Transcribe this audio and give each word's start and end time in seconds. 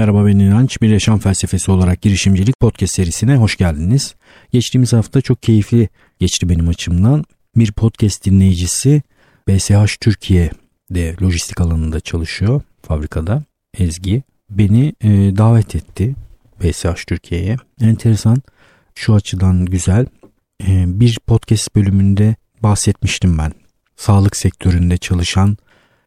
Merhaba 0.00 0.26
ben 0.26 0.38
İnanç. 0.38 0.82
Bir 0.82 0.90
yaşam 0.90 1.18
felsefesi 1.18 1.70
olarak 1.70 2.02
girişimcilik 2.02 2.60
podcast 2.60 2.94
serisine 2.94 3.36
hoş 3.36 3.56
geldiniz. 3.56 4.14
Geçtiğimiz 4.52 4.92
hafta 4.92 5.20
çok 5.20 5.42
keyifli 5.42 5.88
geçti 6.18 6.48
benim 6.48 6.68
açımdan. 6.68 7.24
Bir 7.56 7.72
podcast 7.72 8.24
dinleyicisi 8.24 9.02
BSH 9.48 9.96
Türkiye'de 10.00 11.16
lojistik 11.22 11.60
alanında 11.60 12.00
çalışıyor 12.00 12.62
fabrikada. 12.82 13.42
Ezgi 13.78 14.22
beni 14.50 14.94
e, 15.00 15.08
davet 15.36 15.74
etti 15.74 16.14
BSH 16.62 17.06
Türkiye'ye. 17.06 17.56
Enteresan 17.80 18.42
şu 18.94 19.14
açıdan 19.14 19.64
güzel. 19.64 20.06
E, 20.66 21.00
bir 21.00 21.18
podcast 21.26 21.76
bölümünde 21.76 22.36
bahsetmiştim 22.62 23.38
ben. 23.38 23.52
Sağlık 23.96 24.36
sektöründe 24.36 24.96
çalışan 24.96 25.56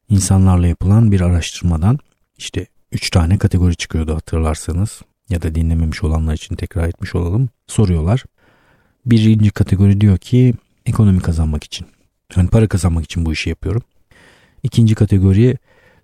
insanlarla 0.09 0.67
yapılan 0.67 1.11
bir 1.11 1.21
araştırmadan 1.21 1.99
işte 2.37 2.67
3 2.93 3.09
tane 3.09 3.37
kategori 3.37 3.75
çıkıyordu 3.75 4.15
hatırlarsanız 4.15 5.01
ya 5.29 5.41
da 5.41 5.55
dinlememiş 5.55 6.03
olanlar 6.03 6.33
için 6.33 6.55
tekrar 6.55 6.87
etmiş 6.87 7.15
olalım. 7.15 7.49
Soruyorlar. 7.67 8.23
Birinci 9.05 9.51
kategori 9.51 10.01
diyor 10.01 10.17
ki 10.17 10.53
ekonomi 10.85 11.19
kazanmak 11.19 11.63
için. 11.63 11.87
Yani 12.35 12.49
para 12.49 12.67
kazanmak 12.67 13.05
için 13.05 13.25
bu 13.25 13.33
işi 13.33 13.49
yapıyorum. 13.49 13.81
İkinci 14.63 14.95
kategori 14.95 15.57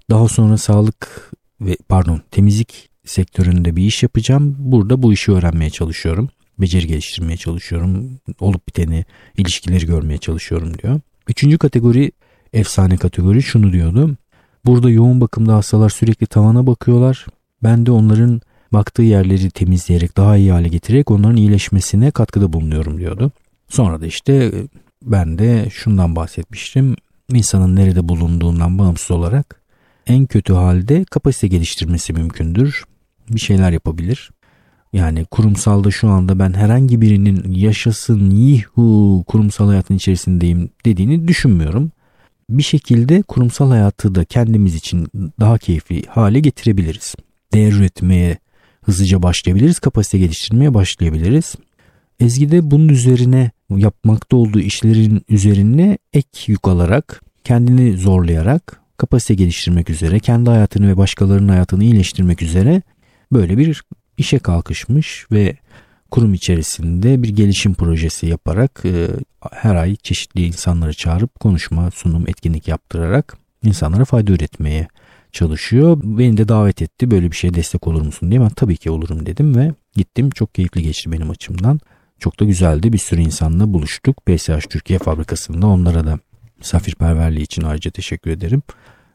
daha 0.09 0.27
sonra 0.27 0.57
sağlık 0.57 1.31
ve 1.61 1.77
pardon 1.89 2.21
temizlik 2.31 2.89
sektöründe 3.05 3.75
bir 3.75 3.83
iş 3.83 4.03
yapacağım. 4.03 4.55
Burada 4.59 5.03
bu 5.03 5.13
işi 5.13 5.31
öğrenmeye 5.31 5.69
çalışıyorum. 5.69 6.29
Beceri 6.59 6.87
geliştirmeye 6.87 7.37
çalışıyorum. 7.37 8.19
Olup 8.39 8.67
biteni, 8.67 9.05
ilişkileri 9.37 9.85
görmeye 9.85 10.17
çalışıyorum 10.17 10.77
diyor. 10.77 10.99
Üçüncü 11.27 11.57
kategori 11.57 12.11
efsane 12.53 12.97
kategori 12.97 13.43
şunu 13.43 13.73
diyordu. 13.73 14.17
Burada 14.69 14.89
yoğun 14.89 15.21
bakımda 15.21 15.55
hastalar 15.55 15.89
sürekli 15.89 16.27
tavana 16.27 16.67
bakıyorlar. 16.67 17.25
Ben 17.63 17.85
de 17.85 17.91
onların 17.91 18.41
baktığı 18.73 19.01
yerleri 19.01 19.51
temizleyerek 19.51 20.17
daha 20.17 20.37
iyi 20.37 20.51
hale 20.51 20.67
getirerek 20.67 21.11
onların 21.11 21.37
iyileşmesine 21.37 22.11
katkıda 22.11 22.53
bulunuyorum 22.53 22.97
diyordu. 22.97 23.31
Sonra 23.69 24.01
da 24.01 24.05
işte 24.05 24.33
e, 24.33 24.51
ben 25.03 25.37
de 25.37 25.69
şundan 25.69 26.15
bahsetmiştim. 26.15 26.95
İnsanın 27.33 27.75
nerede 27.75 28.07
bulunduğundan 28.07 28.79
bağımsız 28.79 29.11
olarak 29.11 29.61
en 30.07 30.25
kötü 30.25 30.53
halde 30.53 31.05
kapasite 31.05 31.47
geliştirmesi 31.47 32.13
mümkündür. 32.13 32.83
Bir 33.29 33.39
şeyler 33.39 33.71
yapabilir. 33.71 34.31
Yani 34.93 35.25
kurumsalda 35.25 35.91
şu 35.91 36.09
anda 36.09 36.39
ben 36.39 36.53
herhangi 36.53 37.01
birinin 37.01 37.51
yaşasın 37.51 38.29
yihu 38.29 39.23
kurumsal 39.27 39.67
hayatın 39.67 39.95
içerisindeyim 39.95 40.69
dediğini 40.85 41.27
düşünmüyorum 41.27 41.91
bir 42.49 42.63
şekilde 42.63 43.21
kurumsal 43.21 43.69
hayatı 43.69 44.15
da 44.15 44.25
kendimiz 44.25 44.75
için 44.75 45.07
daha 45.39 45.57
keyifli 45.57 46.03
hale 46.07 46.39
getirebiliriz. 46.39 47.15
Değer 47.53 47.71
üretmeye 47.71 48.37
hızlıca 48.81 49.23
başlayabiliriz, 49.23 49.79
kapasite 49.79 50.17
geliştirmeye 50.17 50.73
başlayabiliriz. 50.73 51.55
Ezgi 52.19 52.51
de 52.51 52.71
bunun 52.71 52.89
üzerine 52.89 53.51
yapmakta 53.69 54.37
olduğu 54.37 54.59
işlerin 54.59 55.21
üzerine 55.29 55.97
ek 56.13 56.29
yük 56.47 56.67
alarak, 56.67 57.21
kendini 57.43 57.97
zorlayarak, 57.97 58.81
kapasite 58.97 59.35
geliştirmek 59.35 59.89
üzere, 59.89 60.19
kendi 60.19 60.49
hayatını 60.49 60.87
ve 60.87 60.97
başkalarının 60.97 61.49
hayatını 61.49 61.83
iyileştirmek 61.83 62.41
üzere 62.41 62.81
böyle 63.31 63.57
bir 63.57 63.83
işe 64.17 64.39
kalkışmış 64.39 65.25
ve 65.31 65.57
kurum 66.11 66.33
içerisinde 66.33 67.23
bir 67.23 67.29
gelişim 67.29 67.73
projesi 67.73 68.27
yaparak 68.27 68.81
e, 68.85 69.07
her 69.51 69.75
ay 69.75 69.95
çeşitli 69.95 70.45
insanları 70.45 70.93
çağırıp 70.93 71.39
konuşma, 71.39 71.91
sunum, 71.91 72.23
etkinlik 72.27 72.67
yaptırarak 72.67 73.37
insanlara 73.63 74.05
fayda 74.05 74.31
üretmeye 74.31 74.87
çalışıyor. 75.31 75.99
Beni 76.03 76.37
de 76.37 76.47
davet 76.47 76.81
etti 76.81 77.11
böyle 77.11 77.31
bir 77.31 77.35
şeye 77.35 77.53
destek 77.53 77.87
olur 77.87 78.01
musun 78.01 78.31
diye 78.31 78.41
ben 78.41 78.49
tabii 78.49 78.77
ki 78.77 78.91
olurum 78.91 79.25
dedim 79.25 79.55
ve 79.55 79.71
gittim. 79.95 80.29
Çok 80.29 80.55
keyifli 80.55 80.83
geçti 80.83 81.11
benim 81.11 81.29
açımdan. 81.29 81.79
Çok 82.19 82.39
da 82.39 82.45
güzeldi. 82.45 82.93
Bir 82.93 82.97
sürü 82.97 83.21
insanla 83.21 83.73
buluştuk. 83.73 84.25
PSH 84.25 84.69
Türkiye 84.69 84.99
fabrikasında 84.99 85.67
onlara 85.67 86.05
da 86.05 86.19
misafirperverliği 86.57 87.43
için 87.43 87.61
ayrıca 87.61 87.91
teşekkür 87.91 88.31
ederim. 88.31 88.61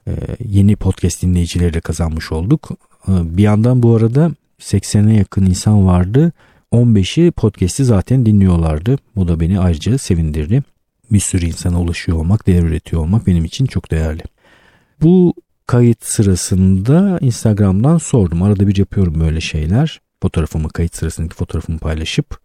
Ee, 0.08 0.12
yeni 0.44 0.76
podcast 0.76 1.22
dinleyicileri 1.22 1.74
de 1.74 1.80
kazanmış 1.80 2.32
olduk. 2.32 2.70
Ee, 3.08 3.36
bir 3.36 3.42
yandan 3.42 3.82
bu 3.82 3.96
arada 3.96 4.30
80'e 4.60 5.14
yakın 5.16 5.46
insan 5.46 5.86
vardı. 5.86 6.32
15'i 6.74 7.30
podcast'i 7.30 7.84
zaten 7.84 8.26
dinliyorlardı. 8.26 8.98
Bu 9.16 9.28
da 9.28 9.40
beni 9.40 9.60
ayrıca 9.60 9.98
sevindirdi. 9.98 10.62
Bir 11.12 11.20
sürü 11.20 11.46
insana 11.46 11.80
ulaşıyor 11.80 12.18
olmak, 12.18 12.46
değer 12.46 12.62
üretiyor 12.62 13.02
olmak 13.02 13.26
benim 13.26 13.44
için 13.44 13.66
çok 13.66 13.90
değerli. 13.90 14.22
Bu 15.02 15.34
kayıt 15.66 16.04
sırasında 16.04 17.18
Instagram'dan 17.20 17.98
sordum. 17.98 18.42
Arada 18.42 18.68
bir 18.68 18.76
yapıyorum 18.76 19.20
böyle 19.20 19.40
şeyler. 19.40 20.00
Fotoğrafımı, 20.22 20.68
kayıt 20.68 20.96
sırasındaki 20.96 21.34
fotoğrafımı 21.34 21.78
paylaşıp 21.78 22.38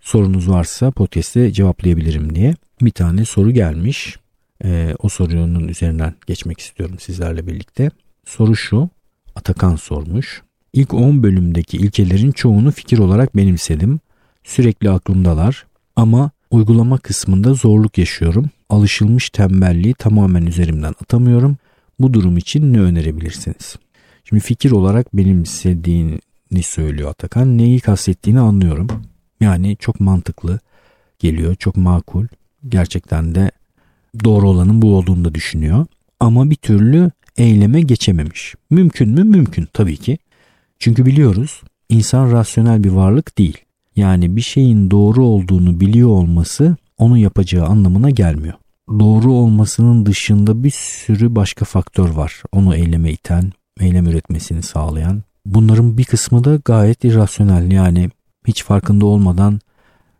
sorunuz 0.00 0.50
varsa 0.50 0.90
podcast'te 0.90 1.52
cevaplayabilirim 1.52 2.34
diye. 2.34 2.54
Bir 2.82 2.90
tane 2.90 3.24
soru 3.24 3.50
gelmiş. 3.50 4.16
Ee, 4.64 4.94
o 4.98 5.08
sorunun 5.08 5.68
üzerinden 5.68 6.14
geçmek 6.26 6.60
istiyorum 6.60 6.96
sizlerle 6.98 7.46
birlikte. 7.46 7.90
Soru 8.24 8.56
şu. 8.56 8.88
Atakan 9.36 9.76
sormuş. 9.76 10.42
İlk 10.72 10.94
10 10.94 11.22
bölümdeki 11.22 11.76
ilkelerin 11.76 12.32
çoğunu 12.32 12.70
fikir 12.70 12.98
olarak 12.98 13.36
benimsedim. 13.36 14.00
Sürekli 14.44 14.90
aklımdalar 14.90 15.66
ama 15.96 16.30
uygulama 16.50 16.98
kısmında 16.98 17.54
zorluk 17.54 17.98
yaşıyorum. 17.98 18.50
Alışılmış 18.68 19.30
tembelliği 19.30 19.94
tamamen 19.94 20.46
üzerimden 20.46 20.94
atamıyorum. 21.02 21.56
Bu 22.00 22.14
durum 22.14 22.36
için 22.36 22.72
ne 22.72 22.80
önerebilirsiniz? 22.80 23.76
Şimdi 24.24 24.42
fikir 24.42 24.70
olarak 24.70 25.16
benimsediğini 25.16 26.62
söylüyor 26.62 27.10
Atakan. 27.10 27.58
Neyi 27.58 27.80
kastettiğini 27.80 28.40
anlıyorum. 28.40 28.86
Yani 29.40 29.76
çok 29.76 30.00
mantıklı 30.00 30.58
geliyor, 31.18 31.54
çok 31.54 31.76
makul. 31.76 32.26
Gerçekten 32.68 33.34
de 33.34 33.50
doğru 34.24 34.48
olanın 34.48 34.82
bu 34.82 34.96
olduğunu 34.96 35.24
da 35.24 35.34
düşünüyor. 35.34 35.86
Ama 36.20 36.50
bir 36.50 36.56
türlü 36.56 37.10
eyleme 37.36 37.80
geçememiş. 37.80 38.54
Mümkün 38.70 39.08
mü? 39.08 39.24
Mümkün 39.24 39.68
tabii 39.72 39.96
ki. 39.96 40.18
Çünkü 40.78 41.06
biliyoruz 41.06 41.62
insan 41.88 42.32
rasyonel 42.32 42.84
bir 42.84 42.90
varlık 42.90 43.38
değil. 43.38 43.58
Yani 43.96 44.36
bir 44.36 44.40
şeyin 44.40 44.90
doğru 44.90 45.24
olduğunu 45.24 45.80
biliyor 45.80 46.08
olması 46.08 46.76
onun 46.98 47.16
yapacağı 47.16 47.66
anlamına 47.66 48.10
gelmiyor. 48.10 48.54
Doğru 48.88 49.32
olmasının 49.32 50.06
dışında 50.06 50.64
bir 50.64 50.70
sürü 50.70 51.34
başka 51.34 51.64
faktör 51.64 52.08
var. 52.08 52.42
Onu 52.52 52.76
eyleme 52.76 53.12
iten, 53.12 53.52
eylem 53.80 54.06
üretmesini 54.06 54.62
sağlayan. 54.62 55.22
Bunların 55.46 55.98
bir 55.98 56.04
kısmı 56.04 56.44
da 56.44 56.56
gayet 56.64 57.04
irrasyonel. 57.04 57.72
Yani 57.72 58.10
hiç 58.46 58.64
farkında 58.64 59.06
olmadan 59.06 59.60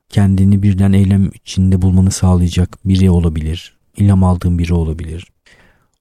kendini 0.08 0.62
birden 0.62 0.92
eylem 0.92 1.30
içinde 1.34 1.82
bulmanı 1.82 2.10
sağlayacak 2.10 2.78
biri 2.84 3.10
olabilir. 3.10 3.78
İlham 3.96 4.24
aldığın 4.24 4.58
biri 4.58 4.74
olabilir 4.74 5.28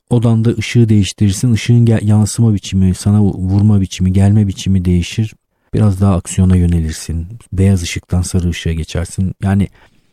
odanda 0.10 0.50
ışığı 0.50 0.90
değiştirirsin. 0.90 1.54
Işığın 1.54 1.86
gel- 1.86 2.08
yansıma 2.08 2.54
biçimi, 2.54 2.96
sana 2.96 3.22
vurma 3.22 3.82
biçimi, 3.82 4.14
gelme 4.14 4.48
biçimi 4.48 4.86
değişir. 4.86 5.34
Biraz 5.74 6.02
daha 6.02 6.16
aksiyona 6.16 6.56
yönelirsin. 6.56 7.28
Beyaz 7.54 7.82
ışıktan 7.84 8.22
sarı 8.22 8.50
ışığa 8.50 8.74
geçersin. 8.74 9.34
Yani 9.44 9.68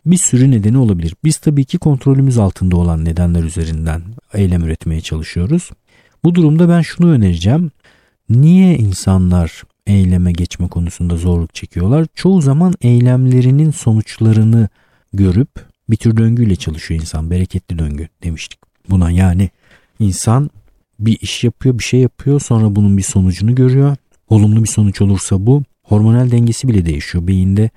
bir 0.06 0.16
sürü 0.16 0.50
nedeni 0.50 0.78
olabilir. 0.78 1.14
Biz 1.24 1.36
tabii 1.36 1.64
ki 1.64 1.78
kontrolümüz 1.78 2.38
altında 2.38 2.76
olan 2.76 3.04
nedenler 3.04 3.42
üzerinden 3.42 4.02
eylem 4.34 4.64
üretmeye 4.64 5.00
çalışıyoruz. 5.00 5.70
Bu 6.24 6.34
durumda 6.34 6.68
ben 6.68 6.80
şunu 6.80 7.10
önereceğim. 7.10 7.70
Niye 8.28 8.76
insanlar 8.76 9.62
eyleme 9.86 10.32
geçme 10.32 10.68
konusunda 10.68 11.16
zorluk 11.16 11.54
çekiyorlar? 11.54 12.06
Çoğu 12.14 12.42
zaman 12.42 12.74
eylemlerinin 12.80 13.70
sonuçlarını 13.70 14.68
görüp 15.12 15.48
bir 15.90 15.96
tür 15.96 16.16
döngüyle 16.16 16.56
çalışıyor 16.56 17.00
insan. 17.00 17.30
Bereketli 17.30 17.78
döngü 17.78 18.08
demiştik 18.22 18.60
buna. 18.90 19.10
Yani 19.10 19.50
İnsan 19.98 20.50
bir 20.98 21.18
iş 21.20 21.44
yapıyor, 21.44 21.78
bir 21.78 21.84
şey 21.84 22.00
yapıyor 22.00 22.40
sonra 22.40 22.76
bunun 22.76 22.96
bir 22.96 23.02
sonucunu 23.02 23.54
görüyor. 23.54 23.96
Olumlu 24.28 24.62
bir 24.62 24.68
sonuç 24.68 25.00
olursa 25.00 25.46
bu 25.46 25.62
hormonal 25.82 26.30
dengesi 26.30 26.68
bile 26.68 26.86
değişiyor. 26.86 27.26
Beyinde 27.26 27.70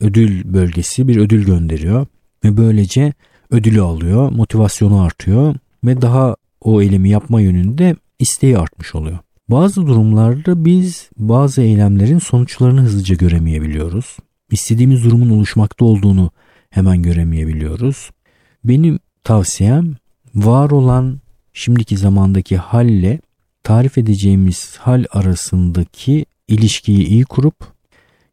ödül 0.00 0.52
bölgesi 0.52 1.08
bir 1.08 1.16
ödül 1.16 1.44
gönderiyor 1.44 2.06
ve 2.44 2.56
böylece 2.56 3.12
ödülü 3.50 3.80
alıyor, 3.80 4.32
motivasyonu 4.32 5.00
artıyor 5.00 5.54
ve 5.84 6.02
daha 6.02 6.36
o 6.60 6.82
eylemi 6.82 7.08
yapma 7.08 7.40
yönünde 7.40 7.96
isteği 8.18 8.58
artmış 8.58 8.94
oluyor. 8.94 9.18
Bazı 9.48 9.86
durumlarda 9.86 10.64
biz 10.64 11.10
bazı 11.16 11.62
eylemlerin 11.62 12.18
sonuçlarını 12.18 12.80
hızlıca 12.80 13.14
göremeyebiliyoruz. 13.14 14.16
İstediğimiz 14.50 15.04
durumun 15.04 15.30
oluşmakta 15.30 15.84
olduğunu 15.84 16.30
hemen 16.70 17.02
göremeyebiliyoruz. 17.02 18.10
Benim 18.64 18.98
tavsiyem 19.24 19.94
var 20.34 20.70
olan 20.70 21.20
şimdiki 21.52 21.96
zamandaki 21.96 22.56
halle 22.56 23.20
tarif 23.62 23.98
edeceğimiz 23.98 24.76
hal 24.76 25.04
arasındaki 25.10 26.26
ilişkiyi 26.48 27.06
iyi 27.06 27.24
kurup 27.24 27.54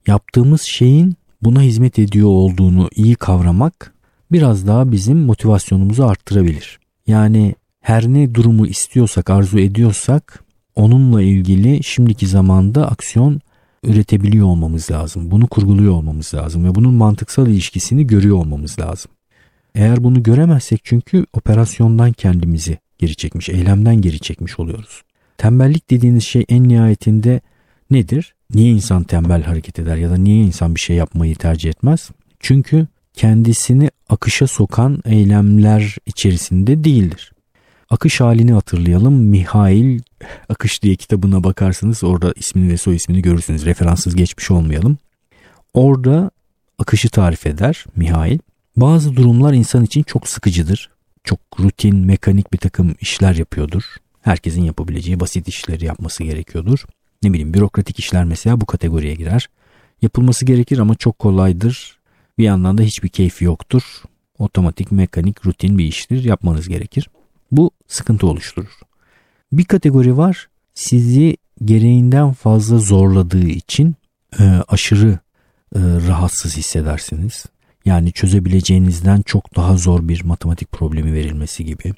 yaptığımız 0.07 0.61
şeyin 0.61 1.15
buna 1.41 1.61
hizmet 1.61 1.99
ediyor 1.99 2.27
olduğunu 2.27 2.89
iyi 2.95 3.15
kavramak 3.15 3.93
biraz 4.31 4.67
daha 4.67 4.91
bizim 4.91 5.17
motivasyonumuzu 5.17 6.03
arttırabilir. 6.03 6.79
Yani 7.07 7.55
her 7.81 8.07
ne 8.07 8.35
durumu 8.35 8.67
istiyorsak, 8.67 9.29
arzu 9.29 9.59
ediyorsak 9.59 10.43
onunla 10.75 11.21
ilgili 11.21 11.83
şimdiki 11.83 12.27
zamanda 12.27 12.87
aksiyon 12.91 13.41
üretebiliyor 13.83 14.47
olmamız 14.47 14.91
lazım. 14.91 15.31
Bunu 15.31 15.47
kurguluyor 15.47 15.93
olmamız 15.93 16.33
lazım 16.33 16.65
ve 16.65 16.75
bunun 16.75 16.93
mantıksal 16.93 17.47
ilişkisini 17.47 18.07
görüyor 18.07 18.37
olmamız 18.37 18.79
lazım. 18.79 19.11
Eğer 19.75 20.03
bunu 20.03 20.23
göremezsek 20.23 20.81
çünkü 20.83 21.25
operasyondan 21.33 22.11
kendimizi 22.11 22.77
geri 22.99 23.15
çekmiş, 23.15 23.49
eylemden 23.49 24.01
geri 24.01 24.19
çekmiş 24.19 24.59
oluyoruz. 24.59 25.01
Tembellik 25.37 25.89
dediğiniz 25.89 26.23
şey 26.23 26.45
en 26.49 26.67
nihayetinde 26.67 27.41
nedir? 27.91 28.33
Niye 28.53 28.71
insan 28.71 29.03
tembel 29.03 29.43
hareket 29.43 29.79
eder 29.79 29.97
ya 29.97 30.09
da 30.09 30.17
niye 30.17 30.43
insan 30.43 30.75
bir 30.75 30.79
şey 30.79 30.95
yapmayı 30.95 31.35
tercih 31.35 31.69
etmez? 31.69 32.09
Çünkü 32.39 32.87
kendisini 33.13 33.89
akışa 34.09 34.47
sokan 34.47 35.01
eylemler 35.05 35.95
içerisinde 36.05 36.83
değildir. 36.83 37.31
Akış 37.89 38.21
halini 38.21 38.53
hatırlayalım. 38.53 39.13
Mihail 39.13 39.99
Akış 40.49 40.83
diye 40.83 40.95
kitabına 40.95 41.43
bakarsanız 41.43 42.03
orada 42.03 42.33
ismini 42.35 42.71
ve 42.71 42.77
soy 42.77 42.95
ismini 42.95 43.21
görürsünüz. 43.21 43.65
Referanssız 43.65 44.15
geçmiş 44.15 44.51
olmayalım. 44.51 44.97
Orada 45.73 46.31
akışı 46.79 47.09
tarif 47.09 47.45
eder 47.47 47.85
Mihail. 47.95 48.39
Bazı 48.77 49.15
durumlar 49.15 49.53
insan 49.53 49.83
için 49.83 50.03
çok 50.03 50.27
sıkıcıdır. 50.27 50.89
Çok 51.23 51.39
rutin, 51.59 51.95
mekanik 51.95 52.53
bir 52.53 52.57
takım 52.57 52.95
işler 53.01 53.35
yapıyordur. 53.35 53.83
Herkesin 54.21 54.63
yapabileceği 54.63 55.19
basit 55.19 55.47
işleri 55.47 55.85
yapması 55.85 56.23
gerekiyordur. 56.23 56.85
Ne 57.23 57.33
bileyim 57.33 57.53
bürokratik 57.53 57.99
işler 57.99 58.23
mesela 58.23 58.61
bu 58.61 58.65
kategoriye 58.65 59.15
girer. 59.15 59.49
Yapılması 60.01 60.45
gerekir 60.45 60.79
ama 60.79 60.95
çok 60.95 61.19
kolaydır. 61.19 61.99
Bir 62.37 62.43
yandan 62.43 62.77
da 62.77 62.81
hiçbir 62.81 63.09
keyfi 63.09 63.45
yoktur. 63.45 63.83
Otomatik, 64.39 64.91
mekanik, 64.91 65.45
rutin 65.45 65.77
bir 65.77 65.85
iştir. 65.85 66.23
Yapmanız 66.23 66.67
gerekir. 66.67 67.09
Bu 67.51 67.71
sıkıntı 67.87 68.27
oluşturur. 68.27 68.79
Bir 69.51 69.65
kategori 69.65 70.17
var 70.17 70.47
sizi 70.73 71.37
gereğinden 71.65 72.33
fazla 72.33 72.77
zorladığı 72.77 73.47
için 73.47 73.95
e, 74.39 74.43
aşırı 74.67 75.19
e, 75.75 75.79
rahatsız 75.79 76.57
hissedersiniz. 76.57 77.45
Yani 77.85 78.11
çözebileceğinizden 78.11 79.21
çok 79.21 79.55
daha 79.55 79.77
zor 79.77 80.07
bir 80.07 80.23
matematik 80.23 80.71
problemi 80.71 81.13
verilmesi 81.13 81.65
gibi 81.65 81.93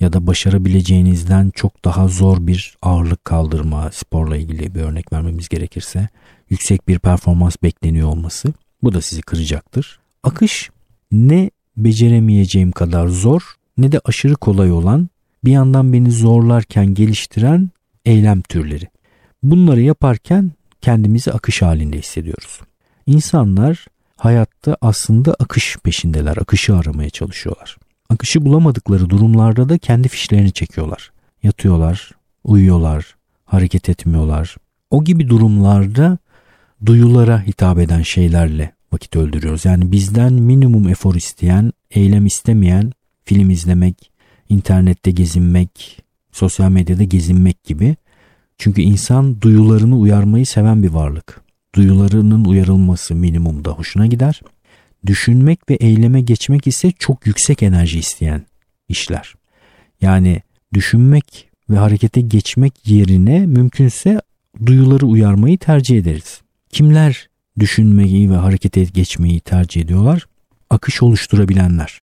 ya 0.00 0.12
da 0.12 0.26
başarabileceğinizden 0.26 1.50
çok 1.54 1.84
daha 1.84 2.08
zor 2.08 2.46
bir 2.46 2.76
ağırlık 2.82 3.24
kaldırma 3.24 3.90
sporla 3.92 4.36
ilgili 4.36 4.74
bir 4.74 4.80
örnek 4.80 5.12
vermemiz 5.12 5.48
gerekirse 5.48 6.08
yüksek 6.50 6.88
bir 6.88 6.98
performans 6.98 7.56
bekleniyor 7.62 8.08
olması 8.08 8.52
bu 8.82 8.92
da 8.92 9.00
sizi 9.00 9.22
kıracaktır. 9.22 10.00
Akış 10.22 10.70
ne 11.12 11.50
beceremeyeceğim 11.76 12.72
kadar 12.72 13.08
zor 13.08 13.42
ne 13.78 13.92
de 13.92 14.00
aşırı 14.04 14.34
kolay 14.34 14.72
olan 14.72 15.08
bir 15.44 15.52
yandan 15.52 15.92
beni 15.92 16.10
zorlarken 16.10 16.94
geliştiren 16.94 17.70
eylem 18.04 18.40
türleri. 18.40 18.88
Bunları 19.42 19.80
yaparken 19.80 20.52
kendimizi 20.82 21.32
akış 21.32 21.62
halinde 21.62 21.98
hissediyoruz. 21.98 22.60
İnsanlar 23.06 23.86
hayatta 24.18 24.76
aslında 24.80 25.34
akış 25.38 25.76
peşindeler, 25.84 26.36
akışı 26.36 26.76
aramaya 26.76 27.10
çalışıyorlar. 27.10 27.76
Akışı 28.10 28.44
bulamadıkları 28.44 29.10
durumlarda 29.10 29.68
da 29.68 29.78
kendi 29.78 30.08
fişlerini 30.08 30.52
çekiyorlar. 30.52 31.10
Yatıyorlar, 31.42 32.10
uyuyorlar, 32.44 33.16
hareket 33.44 33.88
etmiyorlar. 33.88 34.56
O 34.90 35.04
gibi 35.04 35.28
durumlarda 35.28 36.18
duyulara 36.86 37.42
hitap 37.42 37.78
eden 37.78 38.02
şeylerle 38.02 38.72
vakit 38.92 39.16
öldürüyoruz. 39.16 39.64
Yani 39.64 39.92
bizden 39.92 40.32
minimum 40.32 40.88
efor 40.88 41.14
isteyen, 41.14 41.72
eylem 41.90 42.26
istemeyen 42.26 42.92
film 43.24 43.50
izlemek, 43.50 44.10
internette 44.48 45.10
gezinmek, 45.10 46.02
sosyal 46.32 46.70
medyada 46.70 47.04
gezinmek 47.04 47.64
gibi. 47.64 47.96
Çünkü 48.58 48.82
insan 48.82 49.40
duyularını 49.40 49.98
uyarmayı 49.98 50.46
seven 50.46 50.82
bir 50.82 50.90
varlık. 50.90 51.47
Duyularının 51.78 52.44
uyarılması 52.44 53.14
minimumda 53.14 53.70
hoşuna 53.70 54.06
gider. 54.06 54.40
Düşünmek 55.06 55.70
ve 55.70 55.74
eyleme 55.74 56.20
geçmek 56.20 56.66
ise 56.66 56.92
çok 56.98 57.26
yüksek 57.26 57.62
enerji 57.62 57.98
isteyen 57.98 58.42
işler. 58.88 59.34
Yani 60.00 60.42
düşünmek 60.74 61.48
ve 61.70 61.76
harekete 61.76 62.20
geçmek 62.20 62.88
yerine 62.88 63.46
mümkünse 63.46 64.20
duyuları 64.66 65.06
uyarmayı 65.06 65.58
tercih 65.58 65.98
ederiz. 65.98 66.40
Kimler 66.70 67.28
düşünmeyi 67.58 68.30
ve 68.30 68.36
harekete 68.36 68.84
geçmeyi 68.84 69.40
tercih 69.40 69.80
ediyorlar? 69.80 70.26
Akış 70.70 71.02
oluşturabilenler 71.02 71.98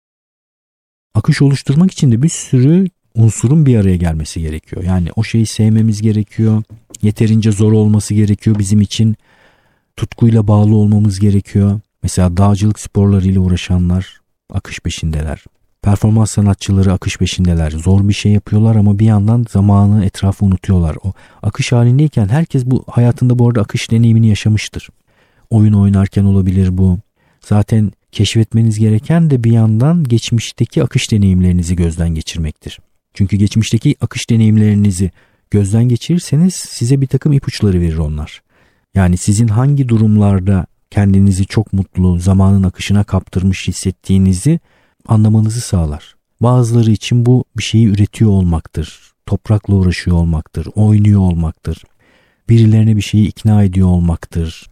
akış 1.14 1.42
oluşturmak 1.42 1.90
için 1.92 2.12
de 2.12 2.22
bir 2.22 2.28
sürü 2.28 2.86
unsurun 3.14 3.66
bir 3.66 3.76
araya 3.76 3.96
gelmesi 3.96 4.40
gerekiyor. 4.40 4.82
Yani 4.84 5.08
o 5.16 5.24
şeyi 5.24 5.46
sevmemiz 5.46 6.02
gerekiyor. 6.02 6.62
Yeterince 7.02 7.52
zor 7.52 7.72
olması 7.72 8.14
gerekiyor 8.14 8.58
bizim 8.58 8.80
için. 8.80 9.16
Tutkuyla 9.96 10.48
bağlı 10.48 10.76
olmamız 10.76 11.20
gerekiyor. 11.20 11.80
Mesela 12.02 12.36
dağcılık 12.36 12.80
sporlarıyla 12.80 13.40
uğraşanlar 13.40 14.20
akış 14.52 14.80
peşindeler. 14.80 15.44
Performans 15.82 16.30
sanatçıları 16.30 16.92
akış 16.92 17.18
peşindeler. 17.18 17.70
Zor 17.70 18.08
bir 18.08 18.14
şey 18.14 18.32
yapıyorlar 18.32 18.76
ama 18.76 18.98
bir 18.98 19.06
yandan 19.06 19.46
zamanı, 19.50 20.04
etrafı 20.04 20.44
unutuyorlar. 20.44 20.96
O 21.04 21.12
akış 21.42 21.72
halindeyken 21.72 22.28
herkes 22.28 22.66
bu 22.66 22.84
hayatında 22.90 23.38
bu 23.38 23.48
arada 23.48 23.60
akış 23.60 23.90
deneyimini 23.90 24.28
yaşamıştır. 24.28 24.88
Oyun 25.50 25.72
oynarken 25.72 26.24
olabilir 26.24 26.78
bu. 26.78 26.98
Zaten 27.40 27.92
keşfetmeniz 28.12 28.78
gereken 28.78 29.30
de 29.30 29.44
bir 29.44 29.52
yandan 29.52 30.04
geçmişteki 30.04 30.82
akış 30.82 31.12
deneyimlerinizi 31.12 31.76
gözden 31.76 32.08
geçirmektir. 32.08 32.80
Çünkü 33.14 33.36
geçmişteki 33.36 33.96
akış 34.00 34.30
deneyimlerinizi 34.30 35.10
gözden 35.50 35.84
geçirirseniz 35.84 36.54
size 36.54 37.00
bir 37.00 37.06
takım 37.06 37.32
ipuçları 37.32 37.80
verir 37.80 37.98
onlar. 37.98 38.42
Yani 38.94 39.16
sizin 39.16 39.48
hangi 39.48 39.88
durumlarda 39.88 40.66
kendinizi 40.90 41.46
çok 41.46 41.72
mutlu, 41.72 42.18
zamanın 42.18 42.62
akışına 42.62 43.04
kaptırmış 43.04 43.68
hissettiğinizi 43.68 44.60
anlamanızı 45.08 45.60
sağlar. 45.60 46.14
Bazıları 46.40 46.90
için 46.90 47.26
bu 47.26 47.44
bir 47.56 47.62
şeyi 47.62 47.86
üretiyor 47.86 48.30
olmaktır, 48.30 49.12
toprakla 49.26 49.74
uğraşıyor 49.74 50.16
olmaktır, 50.16 50.68
oynuyor 50.74 51.20
olmaktır, 51.20 51.84
birilerine 52.48 52.96
bir 52.96 53.02
şeyi 53.02 53.28
ikna 53.28 53.62
ediyor 53.62 53.88
olmaktır, 53.88 54.70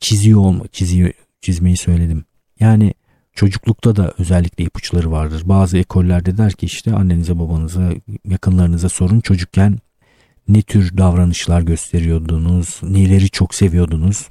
çiziyor 0.00 0.40
olma, 0.40 0.68
çiziyor, 0.72 1.10
çizmeyi 1.40 1.76
söyledim. 1.76 2.24
Yani 2.60 2.94
çocuklukta 3.34 3.96
da 3.96 4.14
özellikle 4.18 4.64
ipuçları 4.64 5.10
vardır. 5.12 5.42
Bazı 5.44 5.78
ekollerde 5.78 6.38
der 6.38 6.52
ki 6.52 6.66
işte 6.66 6.94
annenize 6.94 7.38
babanıza 7.38 7.90
yakınlarınıza 8.28 8.88
sorun 8.88 9.20
çocukken 9.20 9.78
ne 10.48 10.62
tür 10.62 10.96
davranışlar 10.96 11.62
gösteriyordunuz, 11.62 12.80
neleri 12.82 13.30
çok 13.30 13.54
seviyordunuz. 13.54 14.28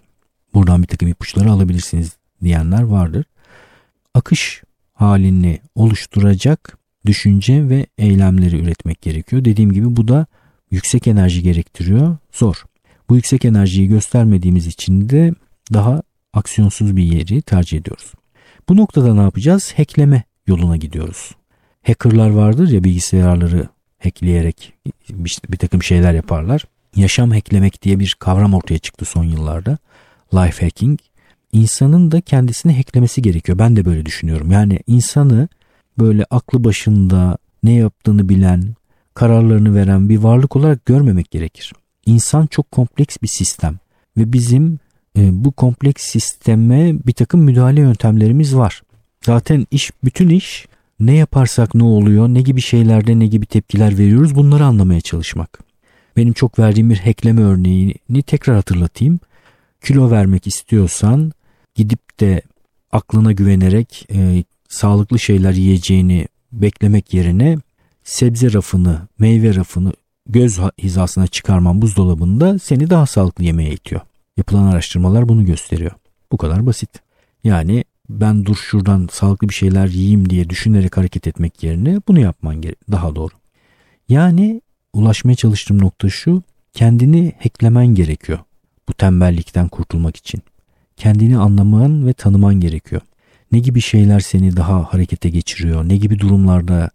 Buradan 0.54 0.82
bir 0.82 0.88
takım 0.88 1.08
ipuçları 1.08 1.52
alabilirsiniz 1.52 2.12
diyenler 2.44 2.82
vardır. 2.82 3.26
Akış 4.14 4.64
halini 4.94 5.60
oluşturacak 5.76 6.78
düşünce 7.06 7.70
ve 7.70 7.86
eylemleri 7.98 8.60
üretmek 8.60 9.02
gerekiyor. 9.02 9.46
Dediğim 9.46 9.72
gibi 9.72 9.96
bu 9.96 10.08
da 10.08 10.26
yüksek 10.72 11.08
enerji 11.08 11.44
gerektiriyor. 11.44 12.18
Zor. 12.32 12.56
Bu 13.10 13.16
yüksek 13.16 13.46
enerjiyi 13.46 13.88
göstermediğimiz 13.88 14.68
için 14.68 15.10
de 15.10 15.34
daha 15.74 16.02
aksiyonsuz 16.34 16.96
bir 16.96 17.04
yeri 17.04 17.42
tercih 17.42 17.78
ediyoruz. 17.78 18.12
Bu 18.70 18.78
noktada 18.78 19.14
ne 19.14 19.22
yapacağız? 19.22 19.74
Hackleme 19.78 20.24
yoluna 20.48 20.78
gidiyoruz. 20.78 21.32
Hackerlar 21.88 22.30
vardır 22.30 22.70
ya 22.70 22.84
bilgisayarları 22.84 23.68
hackleyerek 24.04 24.74
bir, 25.50 25.58
takım 25.58 25.84
şeyler 25.84 26.14
yaparlar. 26.14 26.66
Yaşam 26.96 27.32
hacklemek 27.32 27.82
diye 27.82 28.00
bir 28.00 28.16
kavram 28.20 28.54
ortaya 28.54 28.80
çıktı 28.80 29.06
son 29.06 29.24
yıllarda. 29.24 29.78
Life 30.34 30.66
hacking. 30.66 31.00
İnsanın 31.52 32.12
da 32.12 32.22
kendisini 32.22 32.78
hacklemesi 32.78 33.22
gerekiyor. 33.22 33.58
Ben 33.58 33.76
de 33.76 33.86
böyle 33.86 34.06
düşünüyorum. 34.06 34.52
Yani 34.52 34.80
insanı 34.88 35.48
böyle 36.00 36.26
aklı 36.30 36.64
başında 36.64 37.38
ne 37.64 37.74
yaptığını 37.74 38.30
bilen, 38.30 38.76
kararlarını 39.14 39.76
veren 39.76 40.10
bir 40.10 40.18
varlık 40.18 40.56
olarak 40.56 40.86
görmemek 40.86 41.32
gerekir. 41.32 41.74
İnsan 42.06 42.48
çok 42.48 42.72
kompleks 42.72 43.18
bir 43.22 43.28
sistem 43.28 43.80
ve 44.18 44.34
bizim 44.34 44.80
e, 45.18 45.44
bu 45.46 45.52
kompleks 45.52 46.04
sisteme 46.04 46.94
bir 47.08 47.14
takım 47.14 47.42
müdahale 47.42 47.82
yöntemlerimiz 47.82 48.56
var. 48.56 48.82
Zaten 49.26 49.68
iş 49.72 49.92
bütün 50.04 50.30
iş 50.30 50.68
ne 51.02 51.16
yaparsak 51.16 51.76
ne 51.76 51.84
oluyor, 51.84 52.28
ne 52.28 52.42
gibi 52.42 52.62
şeylerde 52.62 53.20
ne 53.20 53.28
gibi 53.28 53.46
tepkiler 53.46 53.98
veriyoruz 53.98 54.36
bunları 54.36 54.66
anlamaya 54.66 55.02
çalışmak. 55.02 55.60
Benim 56.18 56.34
çok 56.34 56.60
verdiğim 56.60 56.90
bir 56.90 56.98
hackleme 56.98 57.42
örneğini 57.42 58.24
tekrar 58.26 58.56
hatırlatayım. 58.56 59.20
Kilo 59.84 60.12
vermek 60.12 60.48
istiyorsan 60.48 61.32
gidip 61.76 62.20
de 62.20 62.42
aklına 62.92 63.32
güvenerek 63.32 64.08
e, 64.14 64.44
sağlıklı 64.70 65.20
şeyler 65.20 65.54
yiyeceğini 65.54 66.28
beklemek 66.52 67.14
yerine 67.14 67.58
sebze 68.04 68.54
rafını, 68.54 69.08
meyve 69.20 69.56
rafını 69.56 69.94
göz 70.30 70.60
hizasına 70.60 71.28
çıkarman 71.28 71.82
buzdolabında 71.82 72.60
seni 72.60 72.90
daha 72.90 73.06
sağlıklı 73.06 73.44
yemeğe 73.44 73.72
itiyor. 73.72 74.02
Yapılan 74.38 74.64
araştırmalar 74.64 75.30
bunu 75.30 75.46
gösteriyor. 75.46 75.92
Bu 76.32 76.38
kadar 76.38 76.66
basit. 76.66 76.90
Yani 77.44 77.84
ben 78.20 78.46
dur 78.46 78.56
şuradan 78.56 79.08
sağlıklı 79.12 79.50
bir 79.50 79.54
şeyler 79.54 79.88
yiyeyim 79.88 80.30
diye 80.30 80.50
düşünerek 80.50 80.98
hareket 80.98 81.28
etmek 81.28 81.64
yerine 81.64 82.00
bunu 82.08 82.20
yapman 82.20 82.64
daha 82.92 83.16
doğru. 83.16 83.34
Yani 84.10 84.62
ulaşmaya 84.94 85.36
çalıştığım 85.36 85.82
nokta 85.82 86.10
şu. 86.10 86.44
kendini 86.74 87.34
hacklemen 87.44 87.88
gerekiyor. 87.88 88.40
Bu 88.90 88.94
tembellikten 88.94 89.68
kurtulmak 89.68 90.18
için. 90.18 90.42
Kendini 90.98 91.38
anlaman 91.38 92.08
ve 92.08 92.14
tanıman 92.14 92.56
gerekiyor. 92.56 93.02
Ne 93.52 93.60
gibi 93.60 93.82
şeyler 93.82 94.20
seni 94.20 94.56
daha 94.56 94.84
harekete 94.84 95.30
geçiriyor? 95.30 95.90
Ne 95.90 95.98
gibi 95.98 96.20
durumlarda 96.20 96.90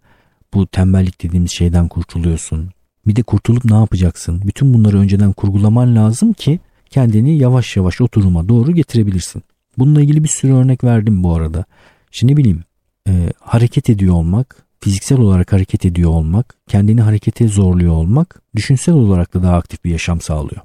bu 0.53 0.67
tembellik 0.67 1.23
dediğimiz 1.23 1.51
şeyden 1.51 1.87
kurtuluyorsun? 1.87 2.69
Bir 3.07 3.15
de 3.15 3.23
kurtulup 3.23 3.65
ne 3.65 3.75
yapacaksın? 3.75 4.41
Bütün 4.45 4.73
bunları 4.73 4.99
önceden 4.99 5.33
kurgulaman 5.33 5.95
lazım 5.95 6.33
ki 6.33 6.59
kendini 6.89 7.37
yavaş 7.37 7.77
yavaş 7.77 8.01
o 8.01 8.07
duruma 8.13 8.49
doğru 8.49 8.71
getirebilirsin. 8.71 9.43
Bununla 9.77 10.01
ilgili 10.01 10.23
bir 10.23 10.29
sürü 10.29 10.53
örnek 10.53 10.83
verdim 10.83 11.23
bu 11.23 11.35
arada. 11.35 11.65
Şimdi 12.11 12.33
ne 12.33 12.37
bileyim 12.37 12.63
e, 13.07 13.33
hareket 13.39 13.89
ediyor 13.89 14.15
olmak, 14.15 14.65
fiziksel 14.81 15.19
olarak 15.19 15.53
hareket 15.53 15.85
ediyor 15.85 16.09
olmak, 16.09 16.55
kendini 16.67 17.01
harekete 17.01 17.47
zorluyor 17.47 17.93
olmak 17.93 18.41
düşünsel 18.55 18.95
olarak 18.95 19.33
da 19.33 19.43
daha 19.43 19.55
aktif 19.55 19.83
bir 19.85 19.91
yaşam 19.91 20.21
sağlıyor. 20.21 20.61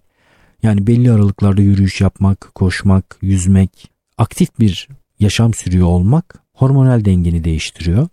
Yani 0.63 0.87
belli 0.87 1.13
aralıklarda 1.13 1.63
yürüyüş 1.63 2.01
yapmak, 2.01 2.51
koşmak, 2.55 3.19
yüzmek, 3.23 3.91
aktif 4.19 4.61
bir 4.61 4.89
yaşam 5.21 5.55
sürüyor 5.55 5.87
olmak 5.87 6.43
hormonal 6.53 7.05
dengeni 7.05 7.45
değiştiriyor. 7.45 8.09